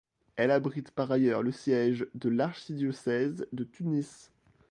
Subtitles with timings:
[0.35, 4.31] Elle abrite par ailleurs le siège de l'archidiocèse de Tunis.